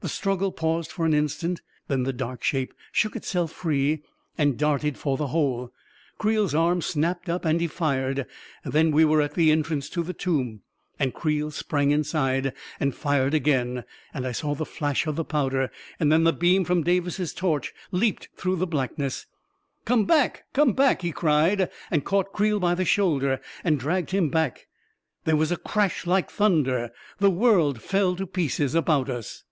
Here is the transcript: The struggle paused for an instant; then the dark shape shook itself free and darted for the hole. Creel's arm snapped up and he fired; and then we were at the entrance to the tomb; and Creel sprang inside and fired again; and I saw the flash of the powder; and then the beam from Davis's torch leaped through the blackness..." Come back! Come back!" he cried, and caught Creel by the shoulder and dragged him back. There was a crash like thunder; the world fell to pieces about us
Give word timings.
The 0.00 0.10
struggle 0.10 0.52
paused 0.52 0.92
for 0.92 1.06
an 1.06 1.14
instant; 1.14 1.62
then 1.88 2.02
the 2.02 2.12
dark 2.12 2.44
shape 2.44 2.74
shook 2.92 3.16
itself 3.16 3.50
free 3.50 4.02
and 4.36 4.58
darted 4.58 4.98
for 4.98 5.16
the 5.16 5.28
hole. 5.28 5.72
Creel's 6.18 6.54
arm 6.54 6.82
snapped 6.82 7.30
up 7.30 7.46
and 7.46 7.58
he 7.58 7.66
fired; 7.66 8.26
and 8.64 8.74
then 8.74 8.90
we 8.90 9.06
were 9.06 9.22
at 9.22 9.32
the 9.32 9.50
entrance 9.50 9.88
to 9.88 10.02
the 10.02 10.12
tomb; 10.12 10.60
and 10.98 11.14
Creel 11.14 11.50
sprang 11.50 11.90
inside 11.90 12.52
and 12.78 12.94
fired 12.94 13.32
again; 13.32 13.84
and 14.12 14.26
I 14.26 14.32
saw 14.32 14.54
the 14.54 14.66
flash 14.66 15.06
of 15.06 15.16
the 15.16 15.24
powder; 15.24 15.70
and 15.98 16.12
then 16.12 16.24
the 16.24 16.34
beam 16.34 16.66
from 16.66 16.84
Davis's 16.84 17.32
torch 17.32 17.72
leaped 17.90 18.28
through 18.36 18.56
the 18.56 18.66
blackness..." 18.66 19.24
Come 19.86 20.04
back! 20.04 20.44
Come 20.52 20.74
back!" 20.74 21.00
he 21.00 21.12
cried, 21.12 21.70
and 21.90 22.04
caught 22.04 22.34
Creel 22.34 22.60
by 22.60 22.74
the 22.74 22.84
shoulder 22.84 23.40
and 23.64 23.80
dragged 23.80 24.10
him 24.10 24.28
back. 24.28 24.66
There 25.24 25.34
was 25.36 25.50
a 25.50 25.56
crash 25.56 26.06
like 26.06 26.30
thunder; 26.30 26.90
the 27.20 27.30
world 27.30 27.80
fell 27.80 28.14
to 28.16 28.26
pieces 28.26 28.74
about 28.74 29.08
us 29.08 29.44